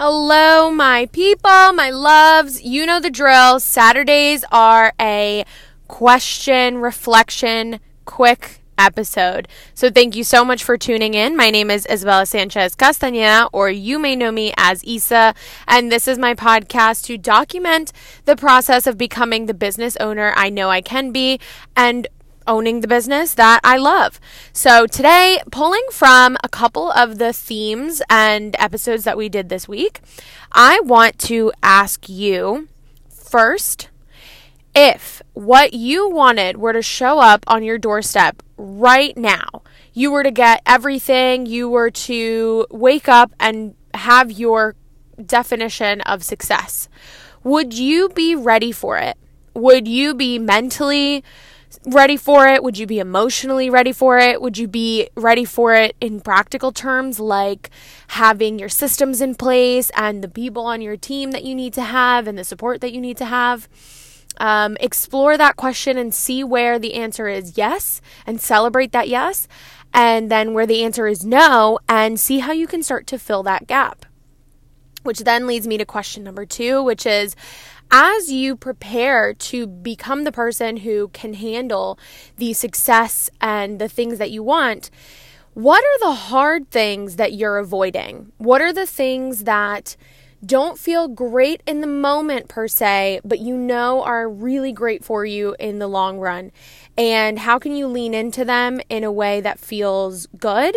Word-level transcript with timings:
Hello, 0.00 0.70
my 0.70 1.06
people, 1.06 1.72
my 1.72 1.90
loves. 1.90 2.62
You 2.62 2.86
know 2.86 3.00
the 3.00 3.10
drill. 3.10 3.58
Saturdays 3.58 4.44
are 4.52 4.92
a 5.00 5.44
question, 5.88 6.78
reflection, 6.78 7.80
quick 8.04 8.60
episode. 8.78 9.48
So 9.74 9.90
thank 9.90 10.14
you 10.14 10.22
so 10.22 10.44
much 10.44 10.62
for 10.62 10.78
tuning 10.78 11.14
in. 11.14 11.36
My 11.36 11.50
name 11.50 11.68
is 11.68 11.84
Isabella 11.90 12.26
Sanchez 12.26 12.76
Castañeda, 12.76 13.48
or 13.52 13.70
you 13.70 13.98
may 13.98 14.14
know 14.14 14.30
me 14.30 14.54
as 14.56 14.84
Isa, 14.84 15.34
and 15.66 15.90
this 15.90 16.06
is 16.06 16.16
my 16.16 16.32
podcast 16.32 17.04
to 17.06 17.18
document 17.18 17.90
the 18.24 18.36
process 18.36 18.86
of 18.86 18.96
becoming 18.96 19.46
the 19.46 19.54
business 19.54 19.96
owner 19.96 20.32
I 20.36 20.48
know 20.48 20.70
I 20.70 20.80
can 20.80 21.10
be 21.10 21.40
and 21.76 22.06
owning 22.48 22.80
the 22.80 22.88
business 22.88 23.34
that 23.34 23.60
I 23.62 23.76
love. 23.76 24.18
So, 24.52 24.86
today, 24.86 25.40
pulling 25.52 25.84
from 25.92 26.36
a 26.42 26.48
couple 26.48 26.90
of 26.90 27.18
the 27.18 27.32
themes 27.32 28.02
and 28.10 28.56
episodes 28.58 29.04
that 29.04 29.16
we 29.16 29.28
did 29.28 29.48
this 29.48 29.68
week, 29.68 30.00
I 30.50 30.80
want 30.80 31.18
to 31.20 31.52
ask 31.62 32.08
you 32.08 32.66
first 33.10 33.90
if 34.74 35.22
what 35.34 35.74
you 35.74 36.08
wanted 36.08 36.56
were 36.56 36.72
to 36.72 36.82
show 36.82 37.18
up 37.18 37.44
on 37.46 37.62
your 37.62 37.78
doorstep 37.78 38.42
right 38.56 39.16
now, 39.16 39.62
you 39.92 40.10
were 40.10 40.22
to 40.22 40.30
get 40.30 40.62
everything, 40.66 41.46
you 41.46 41.68
were 41.68 41.90
to 41.90 42.66
wake 42.70 43.08
up 43.08 43.32
and 43.38 43.74
have 43.94 44.30
your 44.30 44.76
definition 45.24 46.00
of 46.02 46.22
success, 46.22 46.88
would 47.42 47.74
you 47.74 48.08
be 48.10 48.34
ready 48.34 48.72
for 48.72 48.98
it? 48.98 49.16
Would 49.54 49.88
you 49.88 50.14
be 50.14 50.38
mentally, 50.38 51.24
ready 51.86 52.16
for 52.16 52.46
it? 52.46 52.62
Would 52.62 52.78
you 52.78 52.86
be 52.86 52.98
emotionally 52.98 53.70
ready 53.70 53.92
for 53.92 54.18
it? 54.18 54.40
Would 54.40 54.58
you 54.58 54.68
be 54.68 55.08
ready 55.16 55.44
for 55.44 55.74
it 55.74 55.96
in 56.00 56.20
practical 56.20 56.72
terms, 56.72 57.20
like 57.20 57.70
having 58.08 58.58
your 58.58 58.68
systems 58.68 59.20
in 59.20 59.34
place 59.34 59.90
and 59.96 60.22
the 60.22 60.28
people 60.28 60.64
on 60.66 60.80
your 60.80 60.96
team 60.96 61.30
that 61.32 61.44
you 61.44 61.54
need 61.54 61.72
to 61.74 61.82
have 61.82 62.26
and 62.26 62.38
the 62.38 62.44
support 62.44 62.80
that 62.80 62.92
you 62.92 63.00
need 63.00 63.16
to 63.18 63.26
have? 63.26 63.68
Um, 64.38 64.76
explore 64.80 65.36
that 65.36 65.56
question 65.56 65.98
and 65.98 66.14
see 66.14 66.44
where 66.44 66.78
the 66.78 66.94
answer 66.94 67.26
is 67.26 67.58
yes 67.58 68.00
and 68.24 68.40
celebrate 68.40 68.92
that 68.92 69.08
yes. 69.08 69.48
And 69.92 70.30
then 70.30 70.54
where 70.54 70.66
the 70.66 70.84
answer 70.84 71.06
is 71.06 71.24
no, 71.24 71.78
and 71.88 72.20
see 72.20 72.40
how 72.40 72.52
you 72.52 72.66
can 72.66 72.82
start 72.82 73.06
to 73.08 73.18
fill 73.18 73.42
that 73.44 73.66
gap. 73.66 74.04
Which 75.02 75.20
then 75.20 75.46
leads 75.46 75.66
me 75.66 75.78
to 75.78 75.86
question 75.86 76.24
number 76.24 76.44
two, 76.44 76.82
which 76.82 77.06
is 77.06 77.34
as 77.90 78.30
you 78.30 78.56
prepare 78.56 79.32
to 79.34 79.66
become 79.66 80.24
the 80.24 80.32
person 80.32 80.78
who 80.78 81.08
can 81.08 81.34
handle 81.34 81.98
the 82.36 82.52
success 82.52 83.30
and 83.40 83.78
the 83.78 83.88
things 83.88 84.18
that 84.18 84.30
you 84.30 84.42
want, 84.42 84.90
what 85.54 85.82
are 85.82 86.08
the 86.08 86.14
hard 86.14 86.70
things 86.70 87.16
that 87.16 87.32
you're 87.32 87.58
avoiding? 87.58 88.32
What 88.38 88.60
are 88.60 88.72
the 88.72 88.86
things 88.86 89.44
that 89.44 89.96
don't 90.44 90.78
feel 90.78 91.08
great 91.08 91.62
in 91.66 91.80
the 91.80 91.86
moment 91.86 92.48
per 92.48 92.68
se, 92.68 93.20
but 93.24 93.40
you 93.40 93.56
know 93.56 94.02
are 94.04 94.28
really 94.28 94.72
great 94.72 95.04
for 95.04 95.24
you 95.24 95.56
in 95.58 95.78
the 95.78 95.88
long 95.88 96.18
run? 96.18 96.52
And 96.96 97.40
how 97.40 97.58
can 97.58 97.74
you 97.74 97.88
lean 97.88 98.14
into 98.14 98.44
them 98.44 98.80
in 98.88 99.02
a 99.02 99.10
way 99.10 99.40
that 99.40 99.58
feels 99.58 100.28
good 100.38 100.76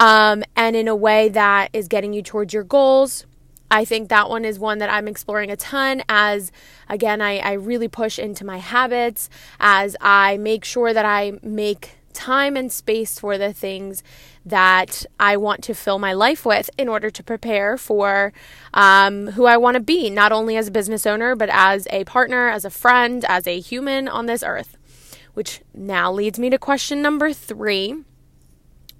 um, 0.00 0.42
and 0.56 0.74
in 0.74 0.88
a 0.88 0.96
way 0.96 1.28
that 1.28 1.70
is 1.72 1.86
getting 1.86 2.12
you 2.12 2.22
towards 2.22 2.52
your 2.52 2.64
goals? 2.64 3.26
I 3.70 3.84
think 3.84 4.08
that 4.08 4.28
one 4.28 4.44
is 4.44 4.58
one 4.58 4.78
that 4.78 4.90
I'm 4.90 5.08
exploring 5.08 5.50
a 5.50 5.56
ton 5.56 6.02
as, 6.08 6.52
again, 6.88 7.20
I, 7.20 7.38
I 7.38 7.52
really 7.52 7.88
push 7.88 8.18
into 8.18 8.44
my 8.44 8.58
habits, 8.58 9.28
as 9.58 9.96
I 10.00 10.36
make 10.36 10.64
sure 10.64 10.92
that 10.92 11.04
I 11.04 11.38
make 11.42 11.98
time 12.16 12.56
and 12.56 12.72
space 12.72 13.18
for 13.18 13.36
the 13.36 13.52
things 13.52 14.02
that 14.44 15.04
I 15.20 15.36
want 15.36 15.62
to 15.64 15.74
fill 15.74 15.98
my 15.98 16.12
life 16.12 16.46
with 16.46 16.70
in 16.78 16.88
order 16.88 17.10
to 17.10 17.22
prepare 17.22 17.76
for 17.76 18.32
um, 18.72 19.28
who 19.28 19.44
I 19.44 19.56
want 19.56 19.74
to 19.74 19.80
be, 19.80 20.08
not 20.08 20.32
only 20.32 20.56
as 20.56 20.68
a 20.68 20.70
business 20.70 21.06
owner, 21.06 21.36
but 21.36 21.50
as 21.50 21.86
a 21.90 22.04
partner, 22.04 22.48
as 22.48 22.64
a 22.64 22.70
friend, 22.70 23.24
as 23.28 23.46
a 23.46 23.60
human 23.60 24.08
on 24.08 24.26
this 24.26 24.42
earth. 24.42 24.76
Which 25.34 25.60
now 25.74 26.10
leads 26.10 26.38
me 26.38 26.48
to 26.48 26.58
question 26.58 27.02
number 27.02 27.32
three 27.32 28.02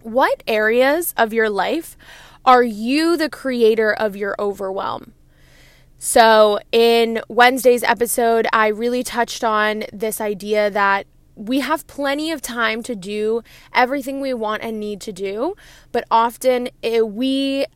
What 0.02 0.42
areas 0.46 1.14
of 1.16 1.32
your 1.32 1.48
life 1.48 1.96
are 2.46 2.62
you 2.62 3.16
the 3.16 3.28
creator 3.28 3.92
of 3.92 4.16
your 4.16 4.36
overwhelm? 4.38 5.12
So, 5.98 6.60
in 6.72 7.20
Wednesday's 7.28 7.82
episode, 7.82 8.46
I 8.52 8.68
really 8.68 9.02
touched 9.02 9.42
on 9.42 9.84
this 9.92 10.20
idea 10.20 10.70
that 10.70 11.06
we 11.34 11.60
have 11.60 11.86
plenty 11.86 12.30
of 12.30 12.40
time 12.40 12.82
to 12.84 12.94
do 12.94 13.42
everything 13.74 14.20
we 14.20 14.32
want 14.32 14.62
and 14.62 14.78
need 14.78 15.00
to 15.02 15.12
do, 15.12 15.54
but 15.92 16.04
often 16.10 16.68
it, 16.82 17.08
we 17.08 17.66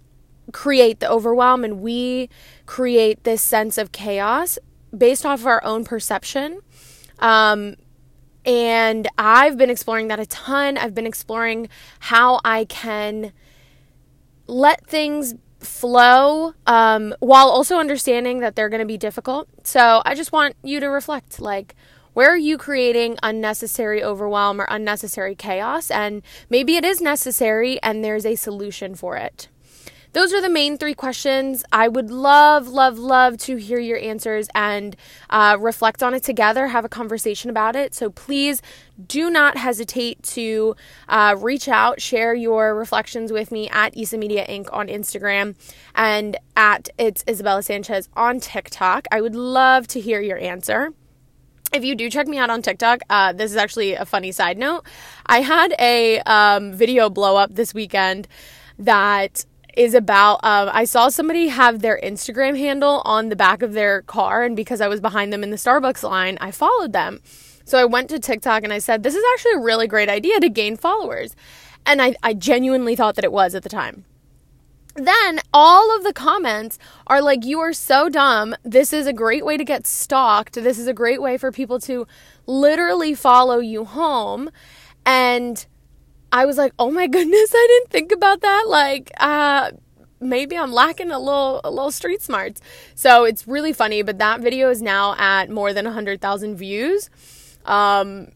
create 0.53 1.01
the 1.01 1.11
overwhelm 1.11 1.65
and 1.65 1.81
we 1.81 2.29
create 2.67 3.25
this 3.25 3.43
sense 3.43 3.79
of 3.79 3.93
chaos 3.93 4.59
based 4.97 5.27
off 5.27 5.41
of 5.41 5.47
our 5.47 5.63
own 5.65 5.85
perception. 5.85 6.61
Um, 7.19 7.77
and 8.45 9.09
I've 9.19 9.59
been 9.59 9.71
exploring 9.71 10.09
that 10.09 10.19
a 10.19 10.27
ton. 10.27 10.79
I've 10.79 10.95
been 10.95 11.07
exploring 11.07 11.69
how 12.01 12.41
I 12.45 12.65
can 12.65 13.33
let 14.51 14.87
things 14.87 15.35
flow 15.61 16.55
um, 16.67 17.15
while 17.21 17.49
also 17.49 17.79
understanding 17.79 18.41
that 18.41 18.57
they're 18.57 18.69
going 18.69 18.81
to 18.81 18.87
be 18.87 18.99
difficult. 18.99 19.49
So 19.65 20.03
I 20.05 20.15
just 20.15 20.33
want 20.33 20.57
you 20.63 20.81
to 20.81 20.87
reflect 20.87 21.41
like, 21.41 21.75
where 22.13 22.33
are 22.33 22.37
you 22.39 22.59
creating 22.59 23.19
unnecessary 23.23 24.03
overwhelm 24.03 24.61
or 24.61 24.67
unnecessary 24.69 25.35
chaos? 25.35 25.91
And 25.91 26.23
maybe 26.49 26.77
it 26.77 26.85
is 26.85 27.01
necessary 27.01 27.81
and 27.83 28.05
there's 28.05 28.27
a 28.27 28.35
solution 28.35 28.95
for 28.95 29.17
it. 29.17 29.49
Those 30.13 30.33
are 30.33 30.41
the 30.41 30.51
main 30.51 30.77
three 30.77 30.95
questions. 30.95 31.65
I 31.71 31.87
would 31.87 32.11
love, 32.11 32.67
love, 32.67 32.99
love 32.99 33.37
to 33.39 33.57
hear 33.57 33.79
your 33.79 33.99
answers 33.99 34.49
and 34.55 34.97
uh, 35.29 35.57
reflect 35.61 36.03
on 36.03 36.15
it 36.15 36.25
together, 36.25 36.67
have 36.69 36.85
a 36.85 36.89
conversation 36.89 37.49
about 37.49 37.77
it. 37.77 37.95
So 37.95 38.11
please 38.11 38.61
do 39.07 39.31
not 39.31 39.57
hesitate 39.57 40.21
to 40.25 40.75
uh, 41.09 41.37
reach 41.39 41.69
out, 41.69 42.01
share 42.01 42.35
your 42.35 42.75
reflections 42.75 43.31
with 43.31 43.53
me 43.53 43.69
at 43.69 43.97
Isa 43.97 44.19
Media 44.19 44.45
Inc. 44.49 44.69
on 44.73 44.89
Instagram 44.89 45.55
and 45.95 46.37
at 46.57 46.89
It's 46.99 47.23
Isabella 47.29 47.63
Sanchez 47.63 48.09
on 48.15 48.41
TikTok. 48.41 49.07
I 49.13 49.21
would 49.21 49.37
love 49.37 49.87
to 49.89 50.01
hear 50.01 50.21
your 50.21 50.39
answer 50.39 50.93
if 51.73 51.85
you 51.85 51.95
do 51.95 52.11
check 52.11 52.27
me 52.27 52.37
out 52.37 52.51
on 52.51 52.63
TikTok, 52.63 53.03
uh, 53.09 53.33
this 53.33 53.53
is 53.53 53.57
actually 53.57 53.95
a 53.95 54.05
funny 54.05 54.33
side 54.33 54.59
note. 54.59 54.85
I 55.27 55.41
had 55.41 55.73
a 55.79 56.19
um, 56.23 56.73
video 56.73 57.09
blow 57.09 57.37
up 57.37 57.55
this 57.55 57.73
weekend 57.73 58.27
that 58.77 59.45
is 59.77 59.95
about 59.95 60.45
um, 60.45 60.71
I 60.73 60.85
saw 60.85 61.09
somebody 61.09 61.49
have 61.49 61.81
their 61.81 62.01
Instagram 62.03 62.59
handle 62.59 63.03
on 63.05 63.29
the 63.29 63.37
back 63.37 63.63
of 63.63 63.73
their 63.73 64.03
car, 64.03 64.43
and 64.43 64.57
because 64.57 64.81
I 64.81 64.89
was 64.89 65.01
behind 65.01 65.33
them 65.33 65.43
in 65.43 65.51
the 65.51 65.57
Starbucks 65.57 66.03
line, 66.03 66.39
I 66.41 66.51
followed 66.51 66.93
them. 66.93 67.21
So 67.65 67.79
I 67.79 67.85
went 67.85 68.11
to 68.11 68.19
TikTok 68.19 68.65
and 68.65 68.73
I 68.73 68.79
said, 68.79 69.03
This 69.03 69.15
is 69.15 69.25
actually 69.33 69.53
a 69.53 69.65
really 69.65 69.87
great 69.87 70.09
idea 70.09 70.41
to 70.41 70.49
gain 70.49 70.77
followers. 70.77 71.37
And 71.87 72.03
I, 72.03 72.15
I 72.23 72.35
genuinely 72.35 72.97
thought 72.97 73.15
that 73.15 73.25
it 73.25 73.33
was 73.33 73.55
at 73.55 73.63
the 73.63 73.69
time. 73.69 74.05
Then 74.97 75.41
all 75.53 75.97
of 75.97 76.03
the 76.03 76.13
comments 76.13 76.79
are 77.07 77.23
like, 77.23 77.45
You 77.45 77.61
are 77.61 77.73
so 77.73 78.09
dumb. 78.09 78.57
This 78.65 78.93
is 78.93 79.07
a 79.07 79.13
great 79.13 79.45
way 79.45 79.57
to 79.57 79.65
get 79.65 79.87
stalked. 79.87 80.55
This 80.55 80.79
is 80.79 80.89
a 80.89 80.93
great 80.93 81.23
way 81.23 81.39
for 81.39 81.53
people 81.53 81.79
to 81.81 82.09
literally 82.47 83.15
follow 83.15 83.59
you 83.59 83.85
home. 83.85 84.51
And 85.07 85.65
I 86.33 86.47
was 86.47 86.57
like, 86.57 86.73
oh 86.79 86.91
my 86.91 87.07
goodness, 87.17 87.53
I 87.55 87.67
didn't 87.69 87.91
think 87.91 88.13
about 88.13 88.41
that. 88.41 88.65
Like, 88.69 89.11
uh, 89.19 89.73
maybe 90.21 90.57
I'm 90.57 90.73
lacking 90.73 91.11
a 91.11 91.19
little 91.19 91.61
a 91.65 91.71
little 91.71 91.91
street 91.91 92.23
smarts. 92.23 92.61
So 92.95 93.25
it's 93.25 93.49
really 93.49 93.73
funny, 93.73 94.03
but 94.03 94.19
that 94.19 94.41
video 94.41 94.71
is 94.71 94.83
now 94.83 95.15
at 95.19 95.51
more 95.51 95.73
than 95.73 95.85
100,000 95.87 96.57
views. 96.57 97.11
Um, 97.65 98.29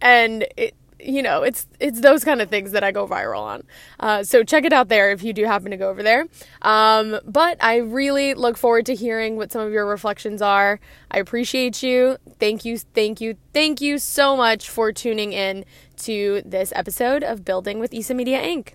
and 0.00 0.46
it 0.56 0.74
you 1.00 1.22
know, 1.22 1.42
it's 1.42 1.66
it's 1.80 2.00
those 2.00 2.24
kind 2.24 2.40
of 2.40 2.48
things 2.48 2.72
that 2.72 2.82
I 2.82 2.92
go 2.92 3.06
viral 3.06 3.40
on. 3.40 3.62
Uh, 4.00 4.22
so 4.22 4.42
check 4.42 4.64
it 4.64 4.72
out 4.72 4.88
there 4.88 5.10
if 5.10 5.22
you 5.22 5.32
do 5.32 5.44
happen 5.44 5.70
to 5.70 5.76
go 5.76 5.88
over 5.88 6.02
there. 6.02 6.26
Um, 6.62 7.18
but 7.24 7.56
I 7.62 7.76
really 7.76 8.34
look 8.34 8.56
forward 8.56 8.86
to 8.86 8.94
hearing 8.94 9.36
what 9.36 9.52
some 9.52 9.62
of 9.62 9.72
your 9.72 9.86
reflections 9.86 10.42
are. 10.42 10.80
I 11.10 11.18
appreciate 11.18 11.82
you. 11.82 12.18
Thank 12.38 12.64
you, 12.64 12.78
thank 12.78 13.20
you, 13.20 13.36
thank 13.52 13.80
you 13.80 13.98
so 13.98 14.36
much 14.36 14.68
for 14.68 14.92
tuning 14.92 15.32
in 15.32 15.64
to 15.98 16.42
this 16.44 16.72
episode 16.74 17.22
of 17.22 17.44
Building 17.44 17.78
with 17.78 17.92
Isa 17.92 18.14
Media 18.14 18.40
Inc. 18.42 18.74